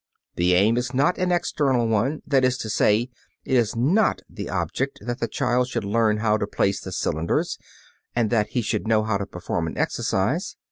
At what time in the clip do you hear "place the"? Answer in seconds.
6.47-6.91